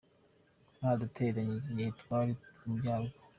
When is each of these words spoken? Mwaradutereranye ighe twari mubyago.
Mwaradutereranye 0.75 1.81
ighe 1.83 1.91
twari 2.01 2.33
mubyago. 2.63 3.15